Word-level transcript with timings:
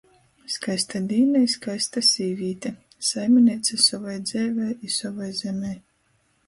Skaista 0.51 1.01
dīna 1.11 1.41
i 1.47 1.49
skaista 1.55 2.03
sīvīte– 2.07 2.73
saimineica 3.11 3.81
sovai 3.89 4.19
dzeivei 4.31 4.75
i 4.91 4.93
sovai 5.01 5.31
zemei. 5.45 5.81